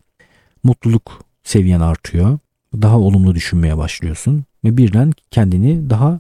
Mutluluk 0.64 1.24
seviyen 1.44 1.80
artıyor. 1.80 2.38
Daha 2.74 3.00
olumlu 3.00 3.36
düşünmeye 3.36 3.78
başlıyorsun 3.78 4.44
ve 4.64 4.78
birden 4.78 5.14
kendini 5.32 5.90
daha 5.90 6.20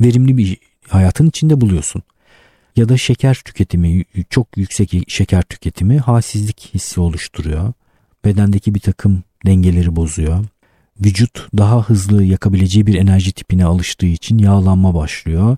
verimli 0.00 0.36
bir 0.36 0.58
hayatın 0.88 1.28
içinde 1.28 1.60
buluyorsun. 1.60 2.02
Ya 2.76 2.88
da 2.88 2.96
şeker 2.96 3.40
tüketimi, 3.44 4.04
çok 4.30 4.56
yüksek 4.56 5.10
şeker 5.10 5.42
tüketimi 5.42 5.98
halsizlik 5.98 6.70
hissi 6.74 7.00
oluşturuyor. 7.00 7.72
Bedendeki 8.24 8.74
bir 8.74 8.80
takım 8.80 9.22
dengeleri 9.46 9.96
bozuyor. 9.96 10.44
Vücut 11.04 11.48
daha 11.56 11.82
hızlı 11.82 12.24
yakabileceği 12.24 12.86
bir 12.86 12.94
enerji 12.94 13.32
tipine 13.32 13.64
alıştığı 13.64 14.06
için 14.06 14.38
yağlanma 14.38 14.94
başlıyor 14.94 15.56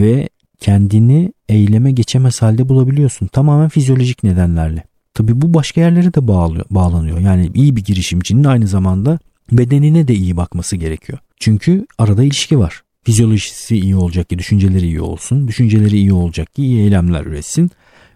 ve 0.00 0.28
kendini 0.60 1.32
eyleme 1.48 1.92
geçemez 1.92 2.42
halde 2.42 2.68
bulabiliyorsun. 2.68 3.26
Tamamen 3.26 3.68
fizyolojik 3.68 4.24
nedenlerle. 4.24 4.84
Tabi 5.14 5.40
bu 5.40 5.54
başka 5.54 5.80
yerlere 5.80 6.14
de 6.14 6.28
bağlıyor, 6.28 6.64
bağlanıyor. 6.70 7.18
Yani 7.18 7.50
iyi 7.54 7.76
bir 7.76 7.84
girişimcinin 7.84 8.44
aynı 8.44 8.66
zamanda 8.66 9.18
bedenine 9.52 10.08
de 10.08 10.14
iyi 10.14 10.36
bakması 10.36 10.76
gerekiyor. 10.76 11.18
Çünkü 11.36 11.86
arada 11.98 12.24
ilişki 12.24 12.58
var. 12.58 12.82
Fizyolojisi 13.04 13.76
iyi 13.76 13.96
olacak 13.96 14.28
ki 14.28 14.38
düşünceleri 14.38 14.86
iyi 14.86 15.00
olsun. 15.00 15.48
Düşünceleri 15.48 15.96
iyi 15.96 16.12
olacak 16.12 16.54
ki 16.54 16.62
iyi 16.62 16.80
eylemler 16.80 17.26
üretsin. 17.26 17.70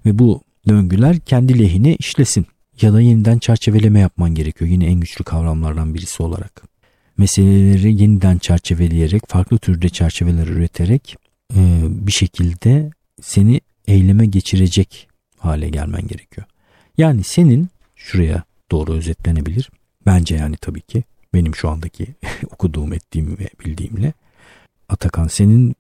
Ve 0.07 0.19
bu 0.19 0.43
döngüler 0.69 1.21
kendi 1.21 1.59
lehine 1.59 1.97
işlesin. 1.97 2.47
Ya 2.81 2.93
da 2.93 3.01
yeniden 3.01 3.39
çerçeveleme 3.39 4.01
yapman 4.01 4.35
gerekiyor. 4.35 4.71
Yine 4.71 4.87
en 4.87 5.01
güçlü 5.01 5.25
kavramlardan 5.25 5.95
birisi 5.95 6.23
olarak. 6.23 6.63
Meseleleri 7.19 8.03
yeniden 8.03 8.39
çerçeveleyerek, 8.39 9.23
farklı 9.29 9.59
türde 9.59 9.89
çerçeveler 9.89 10.47
üreterek 10.47 11.17
e, 11.55 11.83
bir 11.89 12.13
şekilde 12.13 12.91
seni 13.23 13.61
eyleme 13.87 14.27
geçirecek 14.27 15.09
hale 15.39 15.69
gelmen 15.69 16.07
gerekiyor. 16.07 16.47
Yani 16.99 17.25
senin 17.25 17.69
şuraya 17.97 18.43
doğru 18.71 18.93
özetlenebilir. 18.93 19.71
Bence 20.07 20.37
yani 20.37 20.57
tabii 20.57 20.81
ki 20.81 21.05
benim 21.35 21.55
şu 21.55 21.69
andaki 21.69 22.07
okuduğum, 22.51 22.93
ettiğim 22.93 23.39
ve 23.39 23.49
bildiğimle 23.65 24.13
Atakan 24.89 25.29
senin 25.29 25.75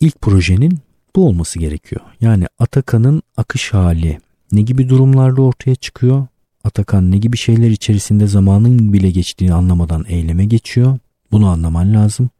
ilk 0.00 0.20
projenin 0.20 0.78
bu 1.16 1.26
olması 1.26 1.58
gerekiyor. 1.58 2.00
Yani 2.20 2.46
Atakan'ın 2.58 3.22
akış 3.36 3.72
hali 3.74 4.18
ne 4.52 4.62
gibi 4.62 4.88
durumlarda 4.88 5.42
ortaya 5.42 5.74
çıkıyor? 5.74 6.26
Atakan 6.64 7.10
ne 7.10 7.18
gibi 7.18 7.36
şeyler 7.36 7.70
içerisinde 7.70 8.26
zamanın 8.26 8.92
bile 8.92 9.10
geçtiğini 9.10 9.54
anlamadan 9.54 10.04
eyleme 10.08 10.44
geçiyor. 10.44 10.98
Bunu 11.32 11.48
anlaman 11.48 11.94
lazım. 11.94 12.30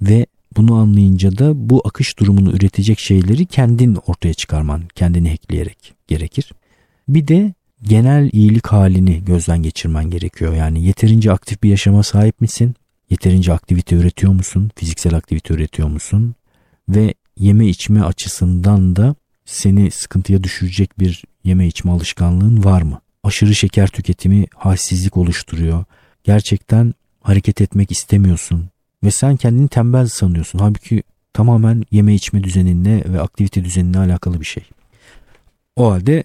Ve 0.00 0.26
bunu 0.56 0.74
anlayınca 0.74 1.38
da 1.38 1.70
bu 1.70 1.82
akış 1.84 2.18
durumunu 2.18 2.52
üretecek 2.52 2.98
şeyleri 2.98 3.46
kendin 3.46 3.98
ortaya 4.06 4.34
çıkarman, 4.34 4.82
kendini 4.94 5.30
hackleyerek 5.30 5.94
gerekir. 6.08 6.52
Bir 7.08 7.28
de 7.28 7.54
genel 7.82 8.30
iyilik 8.32 8.66
halini 8.66 9.24
gözden 9.24 9.62
geçirmen 9.62 10.10
gerekiyor. 10.10 10.54
Yani 10.54 10.84
yeterince 10.84 11.32
aktif 11.32 11.62
bir 11.62 11.70
yaşama 11.70 12.02
sahip 12.02 12.40
misin? 12.40 12.74
Yeterince 13.12 13.52
aktivite 13.52 13.96
üretiyor 13.96 14.32
musun? 14.32 14.70
Fiziksel 14.76 15.14
aktivite 15.14 15.54
üretiyor 15.54 15.88
musun? 15.88 16.34
Ve 16.88 17.14
yeme 17.36 17.66
içme 17.66 18.02
açısından 18.02 18.96
da 18.96 19.14
seni 19.44 19.90
sıkıntıya 19.90 20.42
düşürecek 20.42 20.98
bir 20.98 21.24
yeme 21.44 21.66
içme 21.66 21.92
alışkanlığın 21.92 22.64
var 22.64 22.82
mı? 22.82 23.00
Aşırı 23.22 23.54
şeker 23.54 23.88
tüketimi 23.88 24.46
halsizlik 24.54 25.16
oluşturuyor. 25.16 25.84
Gerçekten 26.24 26.94
hareket 27.20 27.60
etmek 27.60 27.90
istemiyorsun 27.90 28.68
ve 29.04 29.10
sen 29.10 29.36
kendini 29.36 29.68
tembel 29.68 30.06
sanıyorsun. 30.06 30.58
Halbuki 30.58 31.02
tamamen 31.32 31.84
yeme 31.90 32.14
içme 32.14 32.44
düzeninle 32.44 33.04
ve 33.12 33.20
aktivite 33.20 33.64
düzeninle 33.64 33.98
alakalı 33.98 34.40
bir 34.40 34.46
şey. 34.46 34.64
O 35.76 35.92
halde 35.92 36.24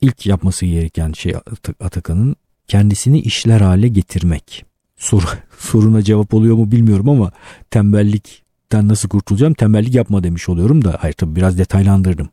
ilk 0.00 0.26
yapması 0.26 0.66
gereken 0.66 1.12
şey 1.12 1.34
Atakan'ın 1.80 2.36
kendisini 2.68 3.20
işler 3.20 3.60
hale 3.60 3.88
getirmek. 3.88 4.64
Soru, 4.96 5.26
soruna 5.58 6.02
cevap 6.02 6.34
oluyor 6.34 6.56
mu 6.56 6.72
bilmiyorum 6.72 7.08
ama 7.08 7.30
tembellikten 7.70 8.88
nasıl 8.88 9.08
kurtulacağım? 9.08 9.54
Tembellik 9.54 9.94
yapma 9.94 10.24
demiş 10.24 10.48
oluyorum 10.48 10.84
da 10.84 10.96
hayır 11.00 11.14
tabii 11.14 11.36
biraz 11.36 11.58
detaylandırdım. 11.58 12.28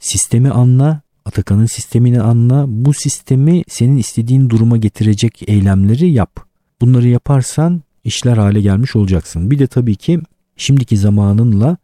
Sistemi 0.00 0.50
anla, 0.50 1.00
Atakan'ın 1.24 1.66
sistemini 1.66 2.20
anla. 2.20 2.64
Bu 2.68 2.94
sistemi 2.94 3.62
senin 3.68 3.96
istediğin 3.96 4.50
duruma 4.50 4.76
getirecek 4.76 5.42
eylemleri 5.48 6.10
yap. 6.10 6.40
Bunları 6.80 7.08
yaparsan 7.08 7.82
işler 8.04 8.36
hale 8.36 8.60
gelmiş 8.60 8.96
olacaksın. 8.96 9.50
Bir 9.50 9.58
de 9.58 9.66
tabii 9.66 9.96
ki 9.96 10.20
şimdiki 10.56 10.96
zamanınla 10.96 11.76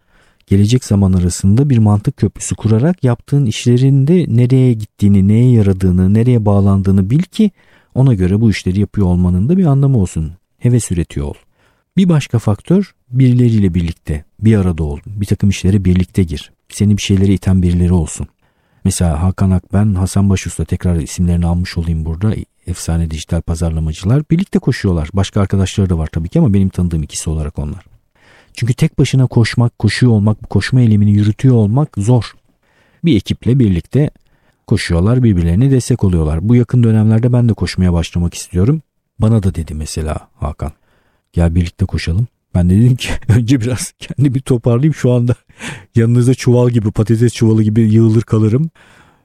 gelecek 0.46 0.84
zaman 0.84 1.12
arasında 1.12 1.70
bir 1.70 1.78
mantık 1.78 2.16
köprüsü 2.16 2.54
kurarak 2.54 3.04
yaptığın 3.04 3.46
işlerin 3.46 4.06
de 4.06 4.26
nereye 4.28 4.72
gittiğini, 4.72 5.28
neye 5.28 5.52
yaradığını, 5.52 6.14
nereye 6.14 6.44
bağlandığını 6.44 7.10
bil 7.10 7.22
ki 7.22 7.50
ona 7.98 8.14
göre 8.14 8.40
bu 8.40 8.50
işleri 8.50 8.80
yapıyor 8.80 9.06
olmanın 9.06 9.48
da 9.48 9.56
bir 9.56 9.64
anlamı 9.64 9.98
olsun. 9.98 10.32
Heves 10.58 10.90
üretiyor 10.90 11.26
ol. 11.26 11.34
Bir 11.96 12.08
başka 12.08 12.38
faktör 12.38 12.94
birileriyle 13.10 13.74
birlikte 13.74 14.24
bir 14.40 14.56
arada 14.56 14.84
ol. 14.84 14.98
Bir 15.06 15.26
takım 15.26 15.50
işlere 15.50 15.84
birlikte 15.84 16.22
gir. 16.22 16.52
Seni 16.68 16.96
bir 16.96 17.02
şeylere 17.02 17.32
iten 17.32 17.62
birileri 17.62 17.92
olsun. 17.92 18.26
Mesela 18.84 19.22
Hakan 19.22 19.50
Akben, 19.50 19.94
Hasan 19.94 20.30
Başusta 20.30 20.64
tekrar 20.64 20.96
isimlerini 20.96 21.46
almış 21.46 21.78
olayım 21.78 22.04
burada. 22.04 22.34
Efsane 22.66 23.10
dijital 23.10 23.40
pazarlamacılar 23.40 24.22
birlikte 24.30 24.58
koşuyorlar. 24.58 25.08
Başka 25.12 25.40
arkadaşları 25.40 25.90
da 25.90 25.98
var 25.98 26.08
tabii 26.12 26.28
ki 26.28 26.38
ama 26.38 26.54
benim 26.54 26.68
tanıdığım 26.68 27.02
ikisi 27.02 27.30
olarak 27.30 27.58
onlar. 27.58 27.84
Çünkü 28.54 28.74
tek 28.74 28.98
başına 28.98 29.26
koşmak, 29.26 29.78
koşuyor 29.78 30.12
olmak, 30.12 30.42
bu 30.42 30.46
koşma 30.46 30.80
eylemini 30.80 31.10
yürütüyor 31.10 31.54
olmak 31.54 31.88
zor. 31.96 32.32
Bir 33.04 33.16
ekiple 33.16 33.58
birlikte 33.58 34.10
koşuyorlar, 34.68 35.22
birbirlerine 35.22 35.70
destek 35.70 36.04
oluyorlar. 36.04 36.48
Bu 36.48 36.54
yakın 36.54 36.82
dönemlerde 36.82 37.32
ben 37.32 37.48
de 37.48 37.52
koşmaya 37.52 37.92
başlamak 37.92 38.34
istiyorum. 38.34 38.82
Bana 39.18 39.42
da 39.42 39.54
dedi 39.54 39.74
mesela 39.74 40.28
Hakan. 40.40 40.72
Gel 41.32 41.54
birlikte 41.54 41.84
koşalım. 41.84 42.26
Ben 42.54 42.70
de 42.70 42.80
dedim 42.80 42.96
ki 42.96 43.08
önce 43.28 43.60
biraz 43.60 43.92
kendi 43.98 44.34
bir 44.34 44.40
toparlayayım 44.40 44.94
şu 44.94 45.12
anda. 45.12 45.34
Yanınızda 45.94 46.34
çuval 46.34 46.70
gibi 46.70 46.90
patates 46.90 47.34
çuvalı 47.34 47.62
gibi 47.62 47.80
yığılır 47.80 48.22
kalırım. 48.22 48.70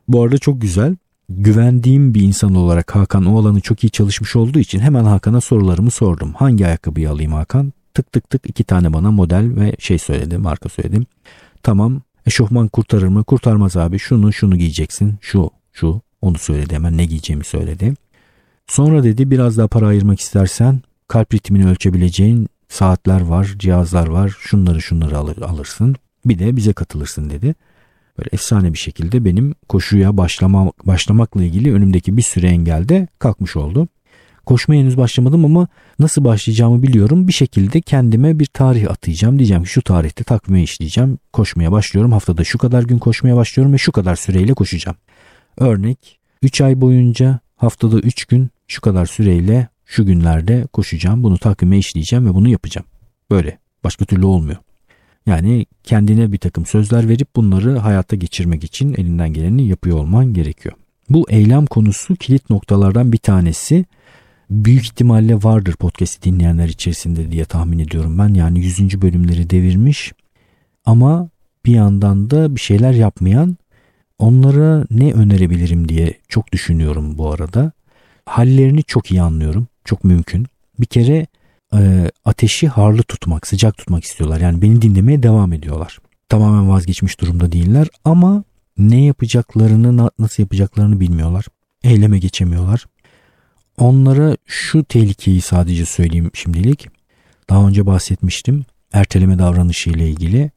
Bu 0.08 0.24
arada 0.24 0.38
çok 0.38 0.62
güzel. 0.62 0.96
Güvendiğim 1.30 2.14
bir 2.14 2.22
insan 2.22 2.56
olarak 2.56 2.96
Hakan 2.96 3.26
o 3.26 3.40
alanı 3.40 3.62
çok 3.62 3.84
iyi 3.84 3.90
çalışmış 3.90 4.36
olduğu 4.36 4.60
için 4.60 4.80
hemen 4.80 5.04
Hakan'a 5.04 5.42
sorularımı 5.42 5.92
sordum. 5.92 6.34
Hangi 6.34 6.66
ayakkabıyı 6.66 7.10
alayım 7.10 7.34
Hakan? 7.34 7.74
Tık 7.94 8.12
tık 8.12 8.30
tık 8.30 8.50
iki 8.50 8.64
tane 8.64 8.94
bana 8.94 9.12
model 9.12 9.56
ve 9.56 9.76
şey 9.80 9.98
söyledim, 9.98 10.42
marka 10.42 10.70
söyledim. 10.70 11.06
Tamam 11.64 12.02
eşofman 12.26 12.68
kurtarır 12.68 13.08
mı? 13.08 13.24
Kurtarmaz 13.24 13.78
abi. 13.78 14.00
Şunu 14.00 14.34
şunu 14.34 14.56
giyeceksin. 14.56 15.16
Şu 15.22 15.50
şu 15.72 16.02
onu 16.22 16.38
söyledi 16.38 16.76
hemen 16.76 16.98
ne 16.98 17.06
giyeceğimi 17.06 17.46
söyledi. 17.46 17.94
Sonra 18.68 19.04
dedi 19.04 19.32
biraz 19.32 19.58
daha 19.58 19.68
para 19.68 19.88
ayırmak 19.88 20.20
istersen 20.20 20.82
kalp 21.08 21.34
ritmini 21.34 21.68
ölçebileceğin 21.68 22.48
saatler 22.70 23.22
var, 23.22 23.56
cihazlar 23.60 24.08
var. 24.08 24.38
Şunları 24.40 24.82
şunları 24.82 25.18
alır, 25.18 25.38
alırsın. 25.38 25.96
Bir 26.26 26.40
de 26.40 26.56
bize 26.56 26.74
katılırsın 26.74 27.30
dedi. 27.30 27.56
Böyle 28.18 28.30
efsane 28.32 28.74
bir 28.74 28.78
şekilde 28.78 29.26
benim 29.26 29.56
koşuya 29.70 30.18
başlama, 30.18 30.72
başlamakla 30.84 31.44
ilgili 31.44 31.74
önümdeki 31.74 32.18
bir 32.18 32.22
sürü 32.22 32.46
engelde 32.46 33.08
kalkmış 33.20 33.56
oldu. 33.56 33.88
Koşmaya 34.46 34.82
henüz 34.82 34.98
başlamadım 34.98 35.46
ama 35.46 35.68
nasıl 36.00 36.24
başlayacağımı 36.24 36.84
biliyorum. 36.84 37.28
Bir 37.28 37.34
şekilde 37.34 37.82
kendime 37.82 38.40
bir 38.40 38.46
tarih 38.46 38.92
atayacağım. 38.92 39.40
Diyeceğim 39.40 39.64
ki 39.64 39.70
şu 39.70 39.82
tarihte 39.82 40.24
takvime 40.24 40.64
işleyeceğim. 40.64 41.20
Koşmaya 41.34 41.72
başlıyorum. 41.72 42.12
Haftada 42.12 42.44
şu 42.44 42.58
kadar 42.58 42.84
gün 42.84 42.98
koşmaya 42.98 43.36
başlıyorum 43.36 43.74
ve 43.74 43.78
şu 43.78 43.92
kadar 43.92 44.16
süreyle 44.16 44.54
koşacağım. 44.54 44.98
Örnek 45.58 46.20
3 46.42 46.62
ay 46.62 46.82
boyunca 46.82 47.40
haftada 47.56 48.00
3 48.00 48.26
gün 48.26 48.50
şu 48.68 48.82
kadar 48.82 49.06
süreyle 49.06 49.68
şu 49.86 50.06
günlerde 50.06 50.68
koşacağım. 50.74 51.24
Bunu 51.24 51.38
takvime 51.38 51.78
işleyeceğim 51.78 52.26
ve 52.26 52.34
bunu 52.34 52.50
yapacağım. 52.50 52.88
Böyle. 53.32 53.64
Başka 53.84 54.06
türlü 54.06 54.26
olmuyor. 54.26 54.58
Yani 55.26 55.66
kendine 55.84 56.32
bir 56.32 56.38
takım 56.38 56.66
sözler 56.66 57.10
verip 57.10 57.36
bunları 57.36 57.78
hayata 57.78 58.16
geçirmek 58.16 58.64
için 58.64 58.94
elinden 58.94 59.34
geleni 59.34 59.68
yapıyor 59.68 59.98
olman 59.98 60.34
gerekiyor. 60.34 60.76
Bu 61.10 61.30
eylem 61.30 61.66
konusu 61.66 62.16
kilit 62.16 62.50
noktalardan 62.50 63.12
bir 63.12 63.18
tanesi 63.18 63.86
Büyük 64.50 64.84
ihtimalle 64.86 65.36
vardır 65.36 65.76
podcast'i 65.76 66.24
dinleyenler 66.32 66.68
içerisinde 66.68 67.32
diye 67.32 67.46
tahmin 67.46 67.80
ediyorum 67.80 68.18
ben. 68.18 68.34
Yani 68.34 68.60
100. 68.60 69.02
bölümleri 69.02 69.50
devirmiş 69.50 70.14
ama 70.86 71.30
bir 71.66 71.74
yandan 71.74 72.30
da 72.30 72.56
bir 72.56 72.60
şeyler 72.62 72.94
yapmayan 72.94 73.58
onlara 74.20 74.86
ne 74.92 75.14
önerebilirim 75.14 75.90
diye 75.90 76.14
çok 76.28 76.52
düşünüyorum 76.52 77.18
bu 77.18 77.32
arada. 77.32 77.72
Hallerini 78.26 78.84
çok 78.84 79.12
iyi 79.12 79.22
anlıyorum. 79.22 79.68
Çok 79.86 80.04
mümkün. 80.04 80.46
Bir 80.80 80.86
kere 80.86 81.28
e, 81.74 82.12
ateşi 82.26 82.68
harlı 82.68 83.04
tutmak, 83.04 83.48
sıcak 83.48 83.78
tutmak 83.78 84.04
istiyorlar. 84.04 84.42
Yani 84.42 84.62
beni 84.62 84.82
dinlemeye 84.82 85.24
devam 85.24 85.54
ediyorlar. 85.54 86.00
Tamamen 86.30 86.70
vazgeçmiş 86.70 87.22
durumda 87.22 87.52
değiller 87.52 87.88
ama 88.06 88.44
ne 88.78 89.06
yapacaklarını, 89.06 90.10
nasıl 90.20 90.44
yapacaklarını 90.44 91.00
bilmiyorlar. 91.00 91.46
Eyleme 91.84 92.20
geçemiyorlar. 92.20 92.86
Onlara 93.78 94.38
şu 94.46 94.84
tehlikeyi 94.84 95.42
sadece 95.42 95.86
söyleyeyim 95.86 96.32
şimdilik. 96.34 96.88
Daha 97.50 97.68
önce 97.68 97.86
bahsetmiştim. 97.86 98.66
Erteleme 98.94 99.40
davranışı 99.40 99.90
ile 99.90 100.10
ilgili. 100.10 100.52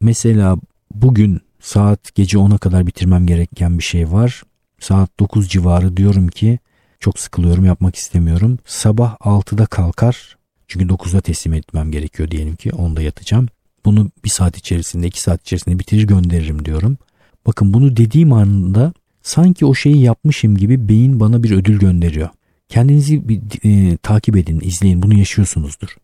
Mesela 0.00 0.56
bugün 0.94 1.40
saat 1.60 2.14
gece 2.14 2.38
10'a 2.38 2.58
kadar 2.58 2.86
bitirmem 2.86 3.26
gereken 3.26 3.78
bir 3.78 3.84
şey 3.84 4.12
var. 4.12 4.42
Saat 4.80 5.20
9 5.20 5.48
civarı 5.48 5.96
diyorum 5.96 6.28
ki 6.28 6.58
çok 7.00 7.18
sıkılıyorum 7.18 7.64
yapmak 7.64 7.96
istemiyorum. 7.96 8.58
Sabah 8.64 9.16
6'da 9.16 9.66
kalkar 9.66 10.36
çünkü 10.68 10.86
9'da 10.86 11.20
teslim 11.20 11.54
etmem 11.54 11.90
gerekiyor 11.90 12.30
diyelim 12.30 12.56
ki 12.56 12.70
10'da 12.70 13.02
yatacağım. 13.02 13.48
Bunu 13.84 14.10
bir 14.24 14.28
saat 14.28 14.56
içerisinde 14.56 15.06
iki 15.06 15.20
saat 15.20 15.40
içerisinde 15.40 15.78
bitirir 15.78 16.06
gönderirim 16.06 16.64
diyorum. 16.64 16.98
Bakın 17.46 17.74
bunu 17.74 17.96
dediğim 17.96 18.32
anda 18.32 18.92
sanki 19.22 19.66
o 19.66 19.74
şeyi 19.74 20.00
yapmışım 20.00 20.56
gibi 20.56 20.88
beyin 20.88 21.20
bana 21.20 21.42
bir 21.42 21.50
ödül 21.50 21.78
gönderiyor. 21.78 22.28
Kendinizi 22.68 23.28
bir 23.28 23.40
e, 23.64 23.96
takip 23.96 24.36
edin, 24.36 24.60
izleyin, 24.60 25.02
bunu 25.02 25.18
yaşıyorsunuzdur. 25.18 25.96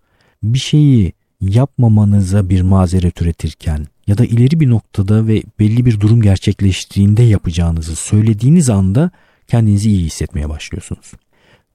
Bir 0.43 0.59
şeyi 0.59 1.13
yapmamanıza 1.41 2.49
bir 2.49 2.63
mazeret 2.63 3.23
üretirken 3.23 3.87
ya 4.07 4.19
da 4.19 4.25
ileri 4.25 4.61
bir 4.61 4.71
noktada 4.71 5.27
ve 5.27 5.43
belli 5.59 5.87
bir 5.87 6.01
durum 6.01 6.23
gerçekleştiğinde 6.23 7.23
yapacağınızı 7.23 7.97
söylediğiniz 7.97 8.71
anda 8.71 9.11
kendinizi 9.47 9.91
iyi 9.91 10.05
hissetmeye 10.05 10.49
başlıyorsunuz. 10.49 11.13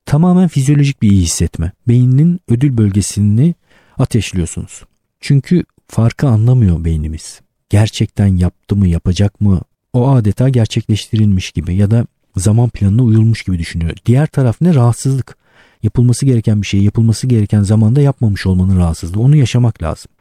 Tamamen 0.05 0.48
fizyolojik 0.48 1.01
bir 1.01 1.12
iyi 1.12 1.22
hissetme. 1.22 1.72
Beyninin 1.88 2.39
ödül 2.48 2.77
bölgesini 2.77 3.55
ateşliyorsunuz. 3.98 4.84
Çünkü 5.19 5.63
farkı 5.88 6.27
anlamıyor 6.27 6.86
beynimiz. 6.86 7.41
Gerçekten 7.69 8.38
yaptı 8.38 8.75
mı, 8.75 8.88
yapacak 8.88 9.41
mı? 9.41 9.62
O 9.93 10.10
adeta 10.10 10.50
gerçekleştirilmiş 10.50 11.51
gibi 11.51 11.75
ya 11.75 11.91
da 11.91 12.08
zaman 12.38 12.69
planına 12.69 13.03
uyulmuş 13.03 13.43
gibi 13.43 13.59
düşünüyor. 13.59 13.91
Diğer 14.05 14.27
taraf 14.27 14.62
ne? 14.62 14.74
Rahatsızlık. 14.75 15.38
Yapılması 15.83 16.25
gereken 16.25 16.62
bir 16.62 16.67
şeyi 16.67 16.83
yapılması 16.83 17.27
gereken 17.27 17.62
zamanda 17.62 18.01
yapmamış 18.01 18.45
olmanın 18.45 18.77
rahatsızlığı. 18.77 19.21
Onu 19.21 19.36
yaşamak 19.36 19.83
lazım. 19.83 20.12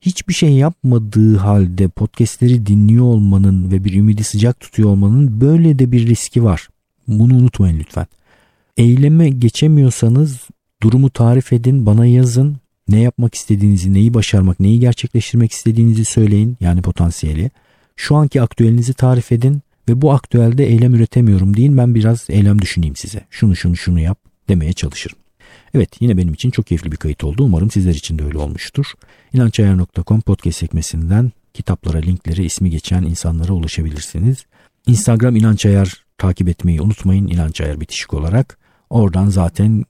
Hiçbir 0.00 0.34
şey 0.34 0.52
yapmadığı 0.52 1.36
halde 1.36 1.88
podcastleri 1.88 2.66
dinliyor 2.66 3.04
olmanın 3.04 3.70
ve 3.70 3.84
bir 3.84 3.92
ümidi 3.94 4.24
sıcak 4.24 4.60
tutuyor 4.60 4.88
olmanın 4.88 5.40
böyle 5.40 5.78
de 5.78 5.92
bir 5.92 6.06
riski 6.06 6.44
var. 6.44 6.68
Bunu 7.08 7.34
unutmayın 7.34 7.78
lütfen. 7.78 8.06
Eyleme 8.76 9.28
geçemiyorsanız 9.28 10.40
durumu 10.82 11.10
tarif 11.10 11.52
edin, 11.52 11.86
bana 11.86 12.06
yazın. 12.06 12.56
Ne 12.88 13.00
yapmak 13.00 13.34
istediğinizi, 13.34 13.94
neyi 13.94 14.14
başarmak, 14.14 14.60
neyi 14.60 14.80
gerçekleştirmek 14.80 15.52
istediğinizi 15.52 16.04
söyleyin. 16.04 16.56
Yani 16.60 16.82
potansiyeli. 16.82 17.50
Şu 17.96 18.16
anki 18.16 18.42
aktüelinizi 18.42 18.94
tarif 18.94 19.32
edin 19.32 19.62
ve 19.90 20.00
bu 20.02 20.12
aktüelde 20.12 20.66
eylem 20.66 20.94
üretemiyorum 20.94 21.56
deyin. 21.56 21.76
Ben 21.76 21.94
biraz 21.94 22.26
eylem 22.30 22.62
düşüneyim 22.62 22.96
size. 22.96 23.26
Şunu 23.30 23.56
şunu 23.56 23.76
şunu 23.76 24.00
yap 24.00 24.18
demeye 24.48 24.72
çalışırım. 24.72 25.18
Evet 25.74 25.96
yine 26.00 26.16
benim 26.16 26.34
için 26.34 26.50
çok 26.50 26.66
keyifli 26.66 26.92
bir 26.92 26.96
kayıt 26.96 27.24
oldu. 27.24 27.44
Umarım 27.44 27.70
sizler 27.70 27.94
için 27.94 28.18
de 28.18 28.24
öyle 28.24 28.38
olmuştur. 28.38 28.86
İnançayar.com 29.32 30.20
podcast 30.20 30.58
sekmesinden 30.58 31.32
kitaplara, 31.54 31.98
linkleri, 31.98 32.44
ismi 32.44 32.70
geçen 32.70 33.02
insanlara 33.02 33.52
ulaşabilirsiniz. 33.52 34.46
Instagram 34.86 35.36
İnançayar 35.36 36.04
takip 36.18 36.48
etmeyi 36.48 36.80
unutmayın. 36.80 37.28
İnançayar 37.28 37.80
bitişik 37.80 38.14
olarak. 38.14 38.58
Oradan 38.90 39.28
zaten 39.28 39.84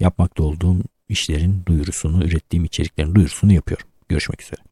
yapmakta 0.00 0.42
olduğum 0.42 0.76
işlerin 1.08 1.62
duyurusunu, 1.66 2.24
ürettiğim 2.24 2.64
içeriklerin 2.64 3.14
duyurusunu 3.14 3.52
yapıyorum. 3.52 3.86
Görüşmek 4.08 4.42
üzere. 4.42 4.71